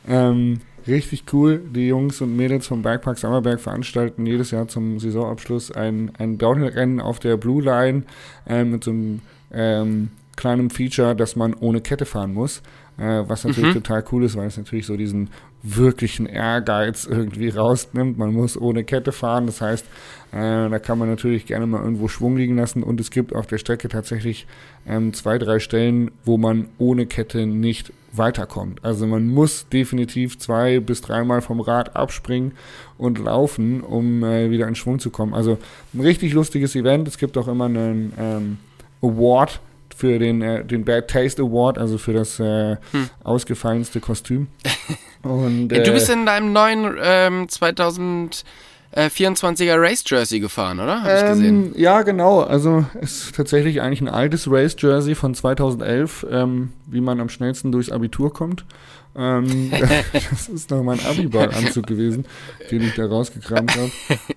[0.08, 1.62] Ähm, richtig cool.
[1.72, 7.00] Die Jungs und Mädels vom Bikepark Sammerberg veranstalten jedes Jahr zum Saisonabschluss ein, ein Downhill-Rennen
[7.00, 8.04] auf der Blue Line
[8.48, 9.22] äh, mit so einem
[9.54, 12.64] ähm, kleinen Feature, dass man ohne Kette fahren muss.
[12.98, 13.84] Äh, was natürlich mhm.
[13.84, 15.30] total cool ist, weil es natürlich so diesen
[15.62, 18.18] wirklichen Ehrgeiz irgendwie rausnimmt.
[18.18, 19.86] Man muss ohne Kette fahren, das heißt,
[20.32, 23.48] äh, da kann man natürlich gerne mal irgendwo Schwung liegen lassen und es gibt auf
[23.48, 24.48] der Strecke tatsächlich
[24.88, 28.84] ähm, zwei, drei Stellen, wo man ohne Kette nicht weiterkommt.
[28.84, 32.54] Also man muss definitiv zwei bis dreimal vom Rad abspringen
[32.98, 35.34] und laufen, um äh, wieder in Schwung zu kommen.
[35.34, 35.58] Also
[35.94, 37.08] ein richtig lustiges Event.
[37.08, 38.58] Es gibt auch immer einen ähm,
[39.02, 39.60] Award
[39.96, 43.10] für den, äh, den Bad Taste Award, also für das äh, hm.
[43.24, 44.48] ausgefallenste Kostüm.
[45.24, 51.04] Und, äh, du bist in deinem neuen ähm, 2024er Race Jersey gefahren, oder?
[51.04, 51.74] Hab ich ähm, gesehen.
[51.76, 52.42] Ja, genau.
[52.42, 57.30] Also es ist tatsächlich eigentlich ein altes Race Jersey von 2011, ähm, wie man am
[57.30, 58.66] schnellsten durchs Abitur kommt.
[59.16, 59.72] Ähm,
[60.32, 62.26] das ist noch mein Abiball-Anzug gewesen,
[62.72, 63.92] den ich da rausgekramt habe.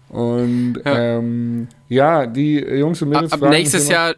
[0.08, 1.18] Und ja.
[1.18, 4.14] Ähm, ja, die Jungs und Mädels ab, ab nächstes Jahr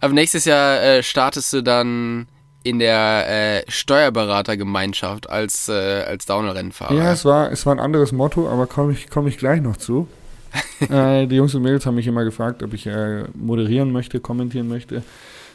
[0.00, 2.26] aber nächstes Jahr äh, startest du dann
[2.64, 5.72] in der äh, Steuerberatergemeinschaft als, äh,
[6.06, 6.94] als Downhill-Rennfahrer.
[6.94, 9.76] Ja, es war, es war ein anderes Motto, aber komme ich, komm ich gleich noch
[9.76, 10.08] zu.
[10.80, 14.68] äh, die Jungs und Mädels haben mich immer gefragt, ob ich äh, moderieren möchte, kommentieren
[14.68, 15.02] möchte.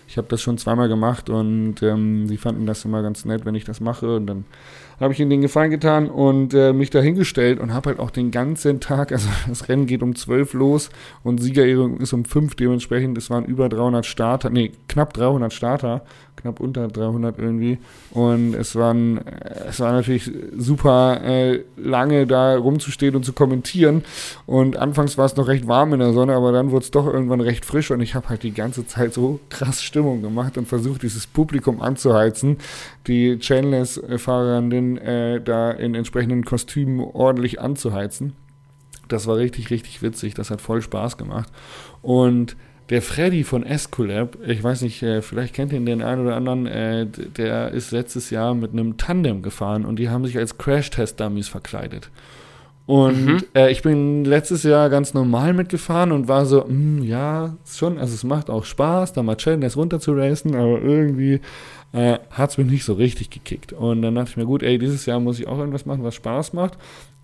[0.08, 3.56] Ich habe das schon zweimal gemacht und ähm, die fanden das immer ganz nett, wenn
[3.56, 4.18] ich das mache.
[4.18, 4.46] Und dann
[5.00, 8.32] habe ich ihnen den Gefallen getan und äh, mich dahingestellt und habe halt auch den
[8.32, 10.90] ganzen Tag, also das Rennen geht um 12 los
[11.24, 16.04] und Siegerehrung ist um 5, dementsprechend, es waren über 300 Starter, nee, knapp 300 Starter,
[16.44, 17.80] knapp unter 300 irgendwie
[18.12, 19.20] und es waren,
[19.68, 24.04] es war natürlich super äh, lange da rumzustehen und zu kommentieren
[24.46, 27.08] und anfangs war es noch recht warm in der Sonne, aber dann wurde es doch
[27.08, 30.68] irgendwann recht frisch und ich habe halt die ganze Zeit so krass Stimmung gemacht und
[30.68, 32.58] versucht, dieses Publikum anzuheizen,
[33.08, 38.34] die Chainless-Fahrerin äh, da in entsprechenden Kostümen ordentlich anzuheizen.
[39.08, 40.34] Das war richtig, richtig witzig.
[40.34, 41.50] Das hat voll Spaß gemacht.
[42.02, 42.56] Und
[42.90, 46.68] der Freddy von Escolab, ich weiß nicht, äh, vielleicht kennt ihr den einen oder anderen,
[46.68, 51.48] äh, der ist letztes Jahr mit einem Tandem gefahren und die haben sich als Crash-Test-Dummies
[51.48, 52.10] verkleidet.
[52.86, 53.44] Und mhm.
[53.56, 57.98] äh, ich bin letztes Jahr ganz normal mitgefahren und war so, mh, hm, ja, schon,
[57.98, 61.40] also es macht auch Spaß, da mal Challenge runter zu racen, aber irgendwie
[61.94, 63.72] äh, hat es mich nicht so richtig gekickt.
[63.72, 66.16] Und dann dachte ich mir, gut, ey, dieses Jahr muss ich auch irgendwas machen, was
[66.16, 66.78] Spaß macht,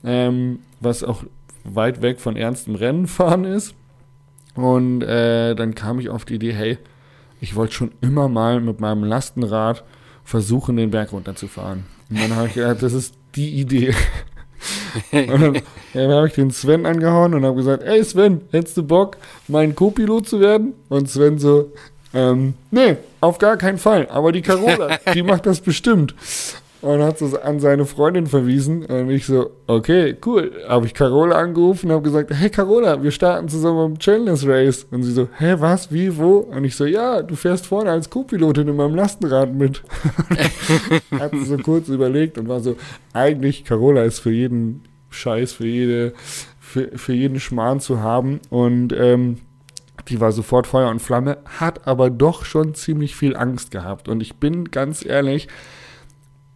[0.06, 1.24] ähm, was auch
[1.66, 3.76] weit weg von ernstem Rennen fahren ist.
[4.64, 6.78] Und äh, dann kam ich auf die Idee, hey,
[7.40, 9.84] ich wollte schon immer mal mit meinem Lastenrad
[10.24, 11.86] versuchen, den Berg runterzufahren.
[12.10, 13.96] Und dann habe ich gedacht, das ist die Idee.
[15.12, 15.62] und dann,
[15.94, 19.18] dann habe ich den Sven angehauen und habe gesagt, ey Sven, hättest du Bock,
[19.48, 20.74] mein Co-Pilot zu werden?
[20.90, 21.72] Und Sven so,
[22.14, 24.08] ähm, nee, auf gar keinen Fall.
[24.10, 26.16] Aber die Carola, die macht das bestimmt.
[26.82, 28.86] Und hat es an seine Freundin verwiesen.
[28.86, 30.52] Und ich so, okay, cool.
[30.68, 34.88] Habe ich Carola angerufen und habe gesagt, hey Carola, wir starten zusammen am Challenge Race.
[34.90, 36.38] Und sie so, hä, was, wie, wo?
[36.38, 39.84] Und ich so, ja, du fährst vorne als Co-Pilotin in meinem Lastenrad mit.
[41.20, 42.78] hat sie so kurz überlegt und war so,
[43.12, 46.14] eigentlich, Carola ist für jeden Scheiß, für jede,
[46.62, 48.40] für, für jeden Schmarrn zu haben.
[48.50, 49.40] Und ähm,
[50.08, 54.08] die war sofort Feuer und Flamme, hat aber doch schon ziemlich viel Angst gehabt.
[54.08, 55.50] Und ich bin ganz ehrlich,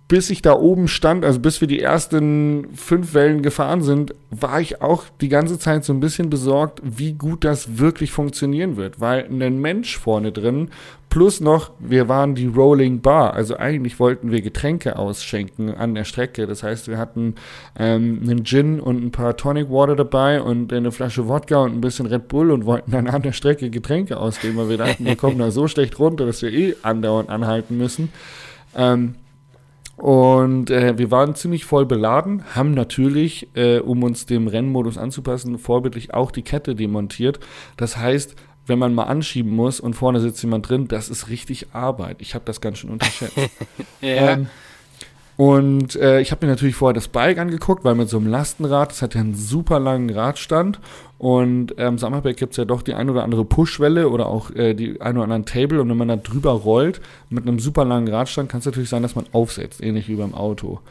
[0.08, 4.60] bis ich da oben stand, also bis wir die ersten fünf Wellen gefahren sind, war
[4.60, 9.00] ich auch die ganze Zeit so ein bisschen besorgt, wie gut das wirklich funktionieren wird.
[9.00, 10.70] Weil ein Mensch vorne drin,
[11.10, 16.04] plus noch, wir waren die Rolling Bar, also eigentlich wollten wir Getränke ausschenken an der
[16.04, 16.48] Strecke.
[16.48, 17.36] Das heißt, wir hatten
[17.80, 21.82] ähm, einen Gin und ein paar Tonic Water dabei und eine Flasche Wodka und ein
[21.82, 25.16] bisschen Red Bull und wollten dann an der Strecke Getränke ausgeben, weil wir dachten, wir
[25.16, 28.10] kommen da so schlecht runter, dass wir eh andauernd anhalten müssen.
[28.76, 29.16] Ähm,
[29.98, 35.58] und äh, wir waren ziemlich voll beladen, haben natürlich, äh, um uns dem Rennmodus anzupassen,
[35.58, 37.40] vorbildlich auch die Kette demontiert.
[37.78, 41.68] Das heißt, wenn man mal anschieben muss und vorne sitzt jemand drin, das ist richtig
[41.74, 42.18] Arbeit.
[42.20, 43.38] Ich habe das ganz schön unterschätzt.
[44.02, 44.32] ja.
[44.32, 44.48] Ähm,
[45.36, 48.91] und äh, ich habe mir natürlich vorher das Bike angeguckt, weil mit so einem Lastenrad,
[48.91, 50.80] das hat ja einen super langen Radstand.
[51.17, 54.74] Und ähm, Summerback gibt es ja doch die ein oder andere Pushwelle oder auch äh,
[54.74, 55.82] die ein oder anderen Table.
[55.82, 59.02] Und wenn man da drüber rollt mit einem super langen Radstand, kann es natürlich sein,
[59.02, 60.82] dass man aufsetzt, ähnlich wie beim Auto.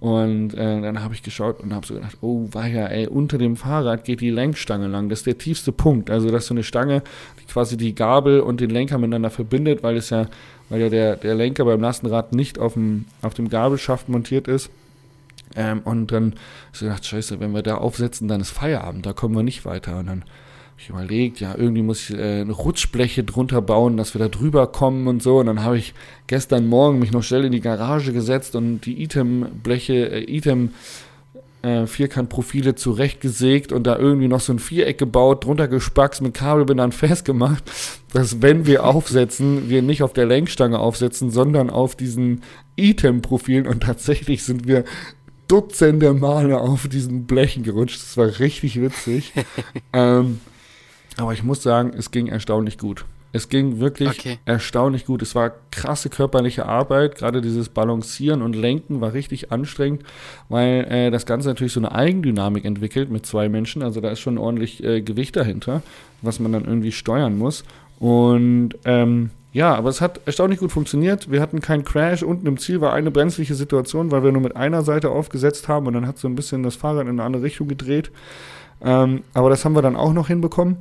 [0.00, 3.54] Und äh, dann habe ich geschaut und habe so gedacht, oh weia, ey, unter dem
[3.54, 5.08] Fahrrad geht die Lenkstange lang.
[5.08, 6.10] Das ist der tiefste Punkt.
[6.10, 7.02] Also das ist so eine Stange,
[7.40, 10.26] die quasi die Gabel und den Lenker miteinander verbindet, weil es ja
[10.72, 14.70] weil ja der, der Lenker beim Lastenrad nicht auf dem, auf dem Gabelschaft montiert ist.
[15.54, 16.34] Ähm, und dann
[16.72, 19.98] ich gedacht, scheiße, wenn wir da aufsetzen, dann ist Feierabend, da kommen wir nicht weiter.
[19.98, 24.14] Und dann habe ich überlegt, ja, irgendwie muss ich äh, eine Rutschbleche drunter bauen, dass
[24.14, 25.40] wir da drüber kommen und so.
[25.40, 25.92] Und dann habe ich
[26.26, 30.70] gestern Morgen mich noch schnell in die Garage gesetzt und die Item-Bleche, äh, Item
[31.62, 36.92] äh, Vierkantprofile zurechtgesägt und da irgendwie noch so ein Viereck gebaut, drunter gespackst, mit Kabelbindern
[36.92, 37.64] festgemacht,
[38.12, 42.42] dass wenn wir aufsetzen, wir nicht auf der Lenkstange aufsetzen, sondern auf diesen
[42.76, 44.84] Item-Profilen und tatsächlich sind wir
[45.48, 48.00] Dutzende Male auf diesen Blechen gerutscht.
[48.00, 49.34] Das war richtig witzig.
[49.92, 50.40] ähm,
[51.18, 53.04] aber ich muss sagen, es ging erstaunlich gut.
[53.32, 54.38] Es ging wirklich okay.
[54.44, 55.22] erstaunlich gut.
[55.22, 57.16] Es war krasse körperliche Arbeit.
[57.16, 60.02] Gerade dieses Balancieren und Lenken war richtig anstrengend,
[60.50, 63.82] weil äh, das Ganze natürlich so eine Eigendynamik entwickelt mit zwei Menschen.
[63.82, 65.82] Also da ist schon ordentlich äh, Gewicht dahinter,
[66.20, 67.64] was man dann irgendwie steuern muss.
[67.98, 71.30] Und ähm, ja, aber es hat erstaunlich gut funktioniert.
[71.30, 72.22] Wir hatten keinen Crash.
[72.22, 75.86] Unten im Ziel war eine brenzliche Situation, weil wir nur mit einer Seite aufgesetzt haben
[75.86, 78.10] und dann hat so ein bisschen das Fahrrad in eine andere Richtung gedreht.
[78.82, 80.76] Ähm, aber das haben wir dann auch noch hinbekommen.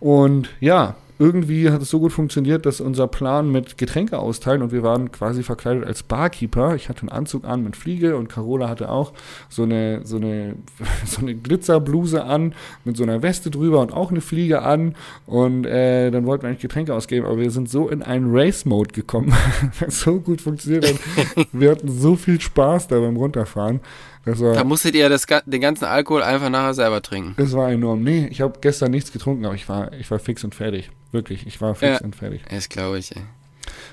[0.00, 4.72] Und ja, irgendwie hat es so gut funktioniert, dass unser Plan mit Getränke austeilen und
[4.72, 6.76] wir waren quasi verkleidet als Barkeeper.
[6.76, 9.12] Ich hatte einen Anzug an mit Fliege und Carola hatte auch
[9.48, 10.54] so eine, so eine,
[11.04, 12.54] so eine Glitzerbluse an
[12.84, 14.94] mit so einer Weste drüber und auch eine Fliege an
[15.26, 18.92] und äh, dann wollten wir eigentlich Getränke ausgeben, aber wir sind so in einen Race-Mode
[18.92, 19.34] gekommen,
[19.88, 21.46] so gut funktioniert hat.
[21.52, 23.80] wir hatten so viel Spaß da beim Runterfahren.
[24.24, 27.34] War, da musstet ihr das, den ganzen Alkohol einfach nachher selber trinken.
[27.38, 28.02] Das war enorm.
[28.02, 30.90] Nee, ich habe gestern nichts getrunken, aber ich war, ich war fix und fertig.
[31.12, 32.42] Wirklich, ich war fix ja, und fertig.
[32.50, 33.22] Das glaube ich, ey.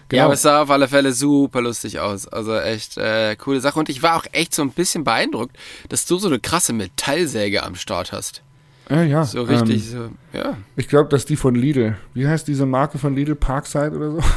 [0.09, 0.19] Genau.
[0.19, 2.27] Ja, aber es sah auf alle Fälle super lustig aus.
[2.27, 3.79] Also echt äh, coole Sache.
[3.79, 5.57] Und ich war auch echt so ein bisschen beeindruckt,
[5.89, 8.41] dass du so eine krasse Metallsäge am Start hast.
[8.89, 9.23] Ja, ja.
[9.25, 10.57] So richtig, Ähm, so, ja.
[10.75, 11.97] ich glaube, dass die von Lidl.
[12.13, 13.35] Wie heißt diese Marke von Lidl?
[13.35, 14.19] Parkside oder so?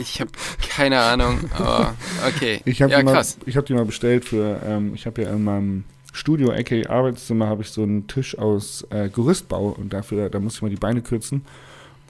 [0.00, 0.30] Ich habe
[0.68, 1.92] keine Ahnung, aber
[2.28, 2.60] okay.
[2.64, 3.36] Ich habe ja, die, mal- krass.
[3.46, 7.48] ich hab die mal bestellt für, ähm, ich habe ja in meinem Studio, aka Arbeitszimmer,
[7.48, 10.76] habe ich so einen Tisch aus äh, Gerüstbau und dafür, da muss ich mal die
[10.76, 11.44] Beine kürzen.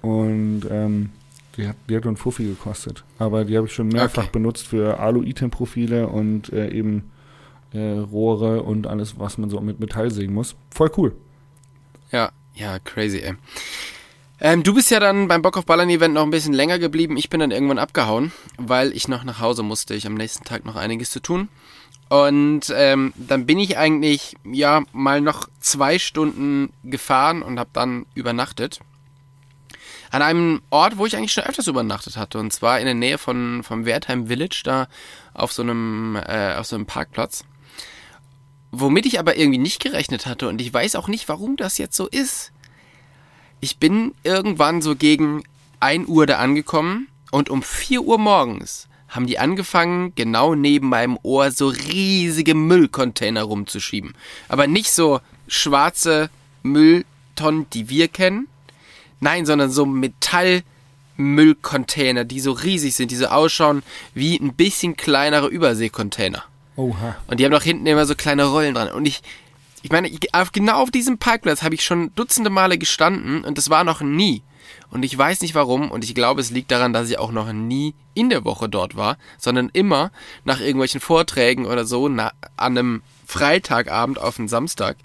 [0.03, 1.11] Und ähm,
[1.57, 3.05] die hat, die hat einen Fuffi gekostet.
[3.19, 4.31] Aber die habe ich schon mehrfach Okay.
[4.33, 7.11] benutzt für Alu-Item-Profile und äh, eben
[7.73, 10.55] äh, Rohre und alles, was man so mit Metall sägen muss.
[10.71, 11.17] Voll cool.
[12.13, 13.35] Ja, ja, crazy, ey.
[14.41, 17.17] Ähm, du bist ja dann beim Bock auf Ballern Event noch ein bisschen länger geblieben.
[17.17, 19.95] Ich bin dann irgendwann abgehauen, weil ich noch nach Hause musste.
[19.97, 21.49] Ich am nächsten Tag noch einiges zu tun.
[22.09, 28.07] Und ähm, dann bin ich eigentlich ja mal noch zwei Stunden gefahren und habe dann
[28.15, 28.79] übernachtet.
[30.11, 32.39] An einem Ort, wo ich eigentlich schon öfters übernachtet hatte.
[32.39, 34.89] Und zwar in der Nähe von vom Wertheim Village, da
[35.35, 37.45] auf so einem, äh, auf so einem Parkplatz.
[38.71, 41.97] Womit ich aber irgendwie nicht gerechnet hatte und ich weiß auch nicht, warum das jetzt
[41.97, 42.53] so ist.
[43.61, 45.43] Ich bin irgendwann so gegen
[45.81, 51.19] 1 Uhr da angekommen und um 4 Uhr morgens haben die angefangen, genau neben meinem
[51.23, 54.15] Ohr so riesige Müllcontainer rumzuschieben.
[54.49, 56.31] Aber nicht so schwarze
[56.63, 58.49] Mülltonnen, die wir kennen.
[59.21, 63.83] Nein, sondern so Metallmüllcontainer, die so riesig sind, die so ausschauen
[64.15, 66.45] wie ein bisschen kleinere Überseekontainer.
[66.77, 67.17] Oha.
[67.27, 68.89] Und die haben doch hinten immer so kleine Rollen dran.
[68.89, 69.21] Und ich,
[69.83, 73.59] ich meine, ich, auf, genau auf diesem Parkplatz habe ich schon dutzende Male gestanden und
[73.59, 74.43] das war noch nie.
[74.91, 77.53] Und ich weiß nicht warum und ich glaube, es liegt daran, dass ich auch noch
[77.53, 80.11] nie in der Woche dort war, sondern immer
[80.45, 84.97] nach irgendwelchen Vorträgen oder so na, an einem Freitagabend auf einen Samstag.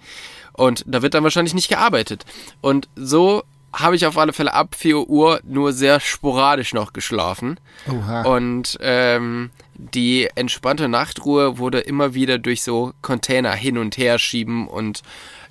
[0.53, 2.25] Und da wird dann wahrscheinlich nicht gearbeitet.
[2.61, 3.43] Und so
[3.73, 7.59] habe ich auf alle Fälle ab 4 Uhr nur sehr sporadisch noch geschlafen.
[7.89, 8.21] Oha.
[8.21, 14.67] Und ähm, die entspannte Nachtruhe wurde immer wieder durch so Container hin und her schieben
[14.67, 15.01] und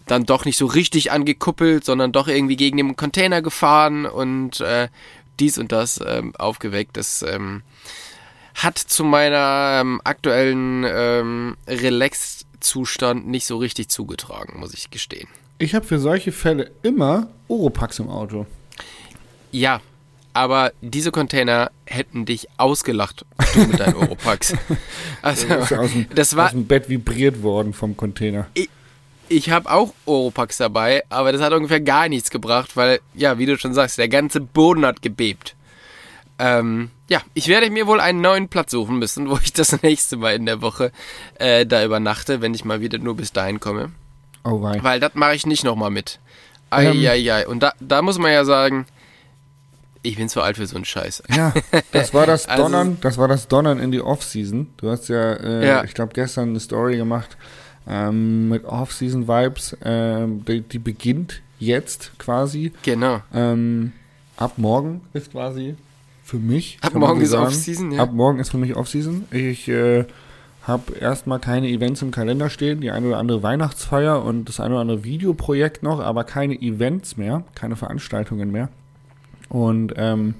[0.06, 4.88] dann doch nicht so richtig angekuppelt, sondern doch irgendwie gegen den Container gefahren und äh,
[5.40, 6.96] dies und das ähm, aufgeweckt.
[6.96, 7.62] Das ähm,
[8.54, 15.28] hat zu meiner ähm, aktuellen ähm, Relax-Zustand nicht so richtig zugetragen, muss ich gestehen.
[15.62, 18.46] Ich habe für solche Fälle immer Oropax im Auto.
[19.52, 19.80] Ja,
[20.32, 24.54] aber diese Container hätten dich ausgelacht, du mit deinen Oropax.
[25.22, 28.48] Also, Ist ja aus dem, das war, aus dem Bett vibriert worden vom Container.
[29.28, 33.46] ich habe auch Oropax dabei, aber das hat ungefähr gar nichts gebracht, weil, ja, wie
[33.46, 35.54] du schon sagst, der ganze Boden hat gebebt.
[36.40, 40.16] Ähm, ja, ich werde mir wohl einen neuen Platz suchen müssen, wo ich das nächste
[40.16, 40.90] Mal in der Woche
[41.36, 43.92] äh, da übernachte, wenn ich mal wieder nur bis dahin komme.
[44.44, 44.78] Oh wei.
[44.82, 46.18] Weil das mache ich nicht nochmal mit.
[46.70, 47.46] Eieiei.
[47.46, 48.86] Und da, da muss man ja sagen,
[50.02, 51.22] ich bin zu alt für so einen Scheiß.
[51.34, 51.52] Ja,
[51.92, 54.68] das war das Also- Donnern, das war das Donnern in die Off-Season.
[54.78, 55.84] Du hast ja, äh, Ja.
[55.84, 57.36] ich glaube, gestern eine Story gemacht
[57.86, 59.76] ähm, mit Off-Season-Vibes.
[59.84, 62.72] Ähm, die, die beginnt jetzt quasi.
[62.82, 63.20] Genau.
[63.32, 63.92] Ähm,
[64.36, 65.76] ab morgen ist quasi
[66.24, 66.78] für mich.
[66.80, 67.34] Ab morgen ist.
[67.34, 68.02] Off-Season, ja.
[68.02, 69.26] Ab morgen ist für mich Off-Season.
[69.30, 70.04] Ich äh,
[70.62, 74.74] habe erstmal keine Events im Kalender stehen, die eine oder andere Weihnachtsfeier und das eine
[74.74, 78.68] oder andere Videoprojekt noch, aber keine Events mehr, keine Veranstaltungen mehr.
[79.48, 80.34] Und ähm,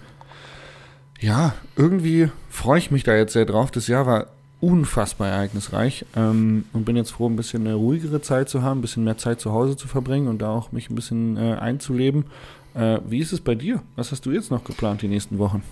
[1.20, 3.70] ja, irgendwie freue ich mich da jetzt sehr drauf.
[3.70, 4.26] Das Jahr war
[4.60, 8.82] unfassbar ereignisreich ähm, und bin jetzt froh, ein bisschen eine ruhigere Zeit zu haben, ein
[8.82, 12.26] bisschen mehr Zeit zu Hause zu verbringen und da auch mich ein bisschen äh, einzuleben.
[12.74, 13.82] Äh, wie ist es bei dir?
[13.96, 15.64] Was hast du jetzt noch geplant die nächsten Wochen?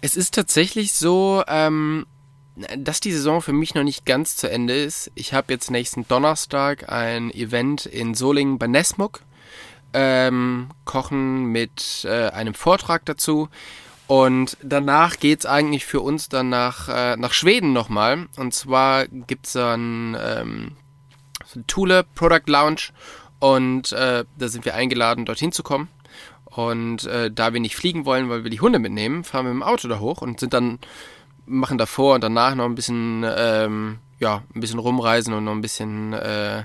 [0.00, 2.04] Es ist tatsächlich so, ähm,
[2.78, 5.10] dass die Saison für mich noch nicht ganz zu Ende ist.
[5.14, 9.20] Ich habe jetzt nächsten Donnerstag ein Event in Solingen bei Nesmuk.
[9.92, 13.48] Ähm, kochen mit äh, einem Vortrag dazu.
[14.06, 18.26] Und danach geht's eigentlich für uns dann nach, äh, nach Schweden nochmal.
[18.36, 20.72] Und zwar gibt's dann ähm,
[21.66, 22.90] Thule Product Lounge.
[23.38, 25.88] Und äh, da sind wir eingeladen, dorthin zu kommen.
[26.44, 29.62] Und äh, da wir nicht fliegen wollen, weil wir die Hunde mitnehmen, fahren wir mit
[29.62, 30.78] dem Auto da hoch und sind dann,
[31.46, 35.60] machen davor und danach noch ein bisschen, ähm, ja, ein bisschen rumreisen und noch ein
[35.60, 36.64] bisschen, äh,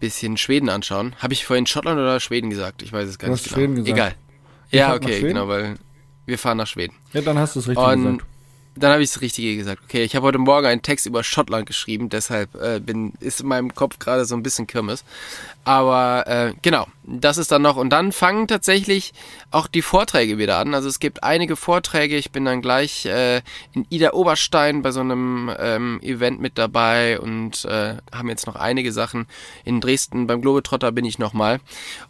[0.00, 1.14] bisschen Schweden anschauen.
[1.18, 2.82] Habe ich vorhin Schottland oder Schweden gesagt?
[2.82, 3.56] Ich weiß es gar Du nicht hast genau.
[3.56, 3.90] Schweden gesagt.
[3.98, 4.14] Egal.
[4.70, 5.76] Ihr Ja, okay, genau, weil
[6.26, 6.94] wir fahren nach Schweden.
[7.12, 8.26] Ja, dann hast du es richtig Und gesagt.
[8.76, 9.82] Dann habe ich das Richtige gesagt.
[9.84, 13.46] Okay, ich habe heute Morgen einen Text über Schottland geschrieben, deshalb äh, bin, ist in
[13.46, 15.04] meinem Kopf gerade so ein bisschen Kirmes.
[15.64, 17.76] Aber äh, genau, das ist dann noch.
[17.76, 19.12] Und dann fangen tatsächlich
[19.50, 20.74] auch die Vorträge wieder an.
[20.74, 22.16] Also es gibt einige Vorträge.
[22.16, 27.20] Ich bin dann gleich äh, in Ida Oberstein bei so einem ähm, Event mit dabei
[27.20, 29.26] und äh, haben jetzt noch einige Sachen.
[29.64, 31.60] In Dresden beim Globetrotter bin ich nochmal.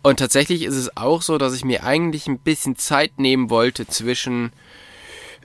[0.03, 3.87] Und tatsächlich ist es auch so, dass ich mir eigentlich ein bisschen Zeit nehmen wollte
[3.87, 4.53] zwischen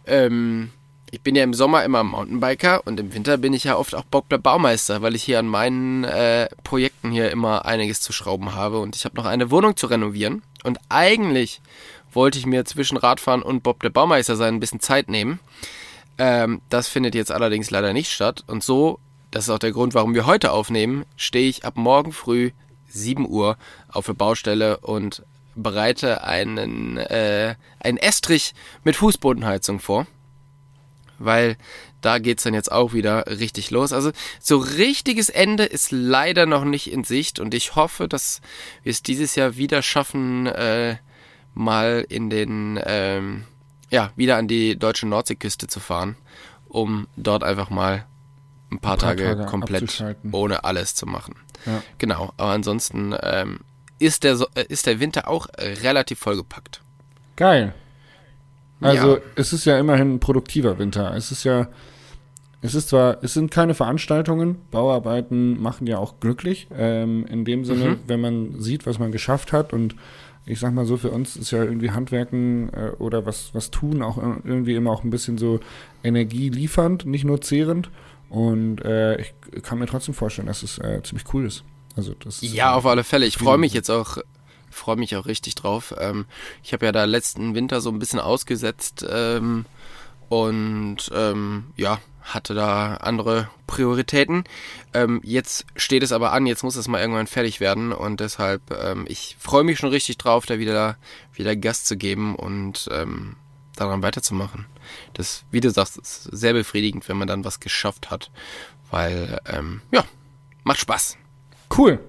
[0.07, 0.71] ähm,
[1.11, 4.03] ich bin ja im Sommer immer Mountainbiker und im Winter bin ich ja oft auch
[4.03, 8.53] Bock der Baumeister, weil ich hier an meinen äh, Projekten hier immer einiges zu schrauben
[8.53, 10.43] habe und ich habe noch eine Wohnung zu renovieren.
[10.63, 11.61] Und eigentlich
[12.11, 15.39] wollte ich mir zwischen Radfahren und Bob der Baumeister sein ein bisschen Zeit nehmen.
[16.17, 18.43] Ähm, das findet jetzt allerdings leider nicht statt.
[18.47, 18.99] Und so,
[19.31, 22.51] das ist auch der Grund, warum wir heute aufnehmen, stehe ich ab morgen früh
[22.87, 23.57] 7 Uhr
[23.89, 25.23] auf der Baustelle und
[25.55, 30.07] bereite einen, äh, einen Estrich mit Fußbodenheizung vor
[31.19, 31.57] weil
[32.01, 33.93] da geht's dann jetzt auch wieder richtig los.
[33.93, 38.41] Also so richtiges Ende ist leider noch nicht in Sicht und ich hoffe, dass
[38.83, 40.97] wir es dieses Jahr wieder schaffen, äh,
[41.53, 43.43] mal in den, ähm,
[43.89, 46.15] ja, wieder an die deutsche Nordseeküste zu fahren,
[46.67, 48.05] um dort einfach mal
[48.71, 51.35] ein paar, ein paar Tage, Tage, komplett ohne alles zu machen.
[51.65, 51.83] Ja.
[51.97, 53.59] Genau, aber ansonsten ähm,
[53.97, 56.81] ist, der, äh, ist der Winter auch relativ vollgepackt.
[57.35, 57.73] Geil.
[58.81, 59.21] Also ja.
[59.35, 61.13] es ist ja immerhin ein produktiver Winter.
[61.15, 61.67] Es ist ja,
[62.61, 66.67] es ist zwar, es sind keine Veranstaltungen, Bauarbeiten machen ja auch glücklich.
[66.75, 67.99] Ähm, in dem Sinne, mhm.
[68.07, 69.95] wenn man sieht, was man geschafft hat und
[70.45, 74.01] ich sag mal so, für uns ist ja irgendwie Handwerken äh, oder was, was tun
[74.01, 75.59] auch irgendwie immer auch ein bisschen so
[76.03, 77.91] energieliefernd, nicht nur zehrend.
[78.29, 81.63] Und äh, ich kann mir trotzdem vorstellen, dass es äh, ziemlich cool ist.
[81.95, 83.25] Also das ja, auf alle Fälle.
[83.25, 84.17] Ich freue mich jetzt auch
[84.79, 85.93] freue mich auch richtig drauf.
[85.99, 86.25] Ähm,
[86.63, 89.65] ich habe ja da letzten Winter so ein bisschen ausgesetzt ähm,
[90.29, 94.43] und ähm, ja, hatte da andere Prioritäten.
[94.93, 98.61] Ähm, jetzt steht es aber an, jetzt muss es mal irgendwann fertig werden und deshalb,
[98.71, 100.97] ähm, ich freue mich schon richtig drauf, da wieder,
[101.33, 103.35] wieder Gast zu geben und ähm,
[103.75, 104.65] daran weiterzumachen.
[105.13, 108.31] Das, wie du sagst, ist sehr befriedigend, wenn man dann was geschafft hat,
[108.91, 109.39] weil,
[109.91, 110.03] ja,
[110.63, 111.17] macht Spaß.
[111.75, 111.99] Cool.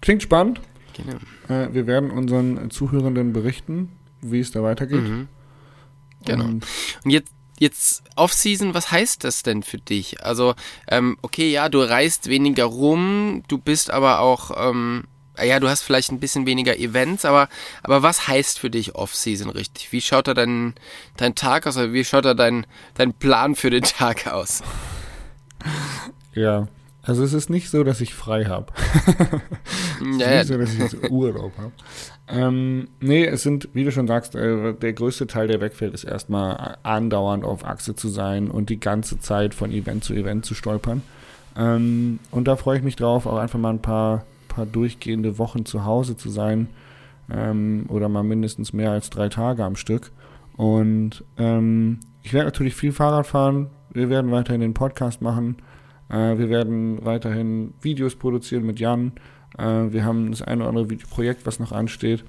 [0.00, 0.60] Klingt spannend.
[0.94, 1.16] Genau.
[1.48, 5.02] Äh, wir werden unseren Zuhörenden berichten, wie es da weitergeht.
[5.02, 5.28] Mhm.
[6.24, 6.44] Genau.
[6.44, 6.66] Und,
[7.04, 10.24] Und jetzt jetzt Off-Season, was heißt das denn für dich?
[10.24, 10.54] Also,
[10.88, 15.04] ähm, okay, ja, du reist weniger rum, du bist aber auch, ähm,
[15.42, 17.48] ja, du hast vielleicht ein bisschen weniger Events, aber,
[17.82, 19.92] aber was heißt für dich Off-Season richtig?
[19.92, 20.74] Wie schaut da dein,
[21.16, 24.62] dein Tag aus oder wie schaut da dein, dein Plan für den Tag aus?
[26.34, 26.68] Ja,
[27.06, 28.72] also es ist nicht so, dass ich frei habe.
[29.06, 31.72] es ist nicht so, dass ich jetzt Urlaub habe.
[32.28, 36.04] Ähm, nee, es sind, wie du schon sagst, äh, der größte Teil, der wegfällt, ist
[36.04, 40.54] erstmal andauernd auf Achse zu sein und die ganze Zeit von Event zu Event zu
[40.54, 41.02] stolpern.
[41.56, 45.66] Ähm, und da freue ich mich drauf, auch einfach mal ein paar, paar durchgehende Wochen
[45.66, 46.68] zu Hause zu sein
[47.30, 50.10] ähm, oder mal mindestens mehr als drei Tage am Stück.
[50.56, 53.68] Und ähm, ich werde natürlich viel Fahrrad fahren.
[53.92, 55.56] Wir werden weiterhin den Podcast machen.
[56.14, 59.12] Äh, wir werden weiterhin Videos produzieren mit Jan.
[59.58, 62.24] Äh, wir haben das eine oder andere Projekt, was noch ansteht.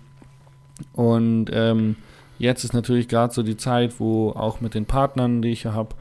[0.93, 1.95] Und ähm,
[2.39, 5.74] jetzt ist natürlich gerade so die Zeit, wo auch mit den Partnern, die ich hier
[5.74, 5.95] habe,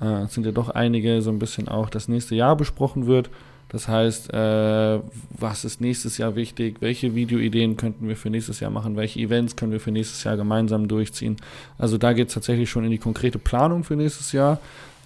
[0.00, 3.30] äh, sind ja doch einige, so ein bisschen auch das nächste Jahr besprochen wird.
[3.70, 5.00] Das heißt, äh,
[5.38, 6.78] was ist nächstes Jahr wichtig?
[6.80, 8.96] Welche Videoideen könnten wir für nächstes Jahr machen?
[8.96, 11.36] Welche Events können wir für nächstes Jahr gemeinsam durchziehen?
[11.76, 14.58] Also da geht es tatsächlich schon in die konkrete Planung für nächstes Jahr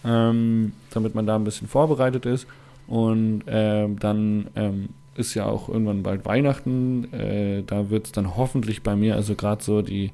[0.04, 2.46] ähm, damit man da ein bisschen vorbereitet ist.
[2.86, 7.12] Und ähm, dann ähm, ist ja auch irgendwann bald Weihnachten.
[7.12, 10.12] Äh, da wird es dann hoffentlich bei mir, also gerade so die,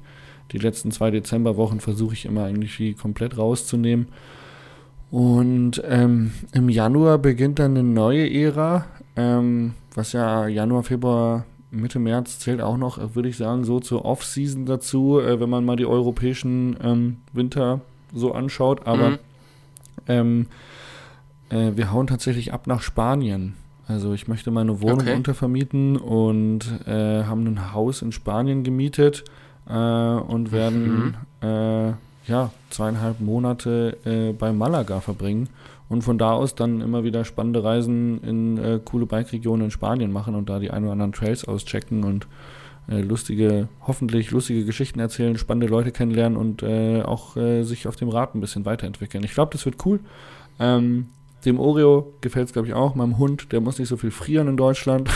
[0.51, 4.07] die letzten zwei Dezemberwochen versuche ich immer eigentlich komplett rauszunehmen.
[5.11, 11.99] Und ähm, im Januar beginnt dann eine neue Ära, ähm, was ja Januar, Februar, Mitte
[11.99, 15.75] März zählt auch noch, würde ich sagen, so zur Off-Season dazu, äh, wenn man mal
[15.75, 17.81] die europäischen ähm, Winter
[18.13, 18.85] so anschaut.
[18.87, 19.19] Aber mhm.
[20.07, 20.47] Ähm,
[21.49, 23.55] äh, wir hauen tatsächlich ab nach Spanien.
[23.87, 25.15] Also ich möchte meine Wohnung okay.
[25.15, 29.23] untervermieten und äh, haben ein Haus in Spanien gemietet
[29.67, 31.47] äh, und werden mhm.
[31.47, 31.93] äh,
[32.27, 35.49] ja zweieinhalb Monate äh, bei Malaga verbringen
[35.89, 40.11] und von da aus dann immer wieder spannende Reisen in äh, coole Bike-Regionen in Spanien
[40.11, 42.27] machen und da die ein oder anderen Trails auschecken und
[42.89, 47.95] äh, lustige, hoffentlich lustige Geschichten erzählen, spannende Leute kennenlernen und äh, auch äh, sich auf
[47.95, 49.23] dem Rad ein bisschen weiterentwickeln.
[49.23, 49.99] Ich glaube, das wird cool.
[50.59, 51.09] Ähm,
[51.45, 52.95] dem Oreo gefällt es, glaube ich, auch.
[52.95, 55.09] Meinem Hund, der muss nicht so viel frieren in Deutschland.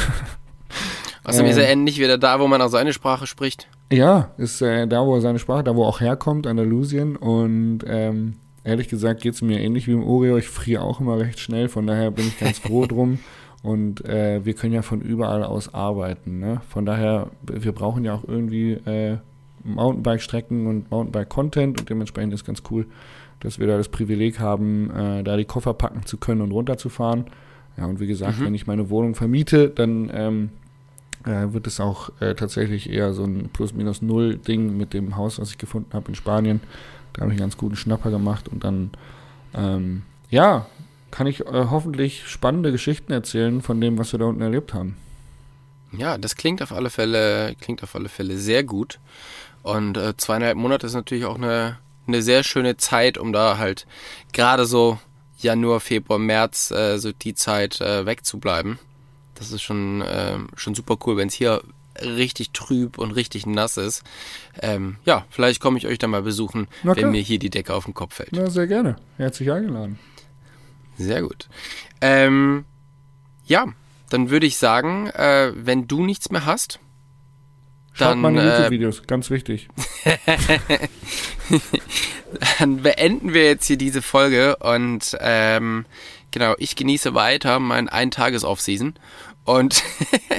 [1.24, 3.68] Außerdem ähm, ist er endlich wieder da, wo man auch seine Sprache spricht.
[3.92, 7.16] Ja, ist äh, da, wo er seine Sprache, da, wo er auch herkommt, Andalusien.
[7.16, 10.38] Und ähm, ehrlich gesagt geht es mir ähnlich wie im Oreo.
[10.38, 13.20] Ich friere auch immer recht schnell, von daher bin ich ganz froh drum.
[13.64, 16.40] Und äh, wir können ja von überall aus arbeiten.
[16.40, 16.62] Ne?
[16.70, 19.18] Von daher, wir brauchen ja auch irgendwie äh,
[19.64, 22.86] Mountainbike-Strecken und Mountainbike-Content und dementsprechend ist ganz cool,
[23.40, 27.26] dass wir da das Privileg haben, äh, da die Koffer packen zu können und runterzufahren.
[27.78, 28.46] Ja, und wie gesagt, mhm.
[28.46, 30.50] wenn ich meine Wohnung vermiete, dann ähm,
[31.26, 35.58] äh, wird es auch äh, tatsächlich eher so ein Plus-Minus-Null-Ding mit dem Haus, was ich
[35.58, 36.60] gefunden habe in Spanien.
[37.14, 38.92] Da habe ich einen ganz guten Schnapper gemacht und dann,
[39.54, 40.66] ähm, ja,
[41.14, 44.98] kann ich äh, hoffentlich spannende Geschichten erzählen von dem, was wir da unten erlebt haben.
[45.96, 49.00] Ja, das klingt auf alle Fälle, klingt auf alle Fälle sehr gut.
[49.62, 53.86] Und äh, zweieinhalb Monate ist natürlich auch eine, eine sehr schöne Zeit, um da halt
[54.34, 54.98] gerade so
[55.38, 58.80] Januar, Februar, März, äh, so die Zeit äh, wegzubleiben.
[59.36, 61.62] Das ist schon, äh, schon super cool, wenn es hier
[62.02, 64.02] richtig trüb und richtig nass ist.
[64.60, 67.86] Ähm, ja, vielleicht komme ich euch da mal besuchen, wenn mir hier die Decke auf
[67.86, 68.36] den Kopf fällt.
[68.36, 68.96] Ja, sehr gerne.
[69.18, 70.00] Herzlich eingeladen.
[71.04, 71.48] Sehr gut.
[72.02, 72.66] Ähm,
[73.46, 73.68] ja,
[74.10, 76.80] dann würde ich sagen, äh, wenn du nichts mehr hast,
[77.94, 79.70] Schaut dann, meine äh, YouTube-Videos, ganz wichtig.
[82.60, 85.86] dann beenden wir jetzt hier diese Folge und ähm,
[86.32, 88.96] genau, ich genieße weiter mein Ein-Tages-Off-Season
[89.46, 89.84] und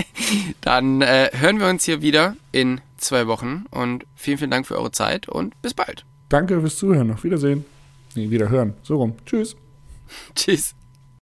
[0.60, 4.76] dann äh, hören wir uns hier wieder in zwei Wochen und vielen, vielen Dank für
[4.76, 6.04] eure Zeit und bis bald.
[6.28, 7.12] Danke fürs Zuhören.
[7.12, 7.64] Auf Wiedersehen.
[8.16, 8.74] Nee, wieder hören.
[8.82, 9.14] So rum.
[9.26, 9.56] Tschüss.
[10.34, 10.74] Tschüss.